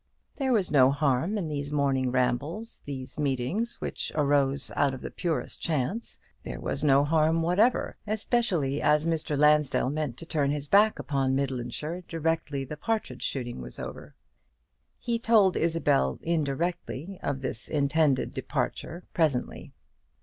[0.37, 5.11] There was no harm in these morning rambles, these meetings, which arose out of the
[5.11, 6.17] purest chance.
[6.41, 9.37] There was no harm whatever: especially as Mr.
[9.37, 14.15] Lansdell meant to turn his back upon Midlandshire directly the partridge shooting was over.
[14.97, 19.71] He told Isabel, indirectly, of this intended departure, presently.